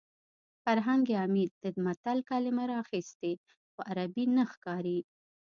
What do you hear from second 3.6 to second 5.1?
خو عربي نه ښکاري